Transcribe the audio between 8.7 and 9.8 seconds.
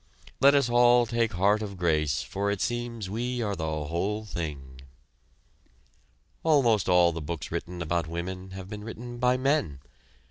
written by men.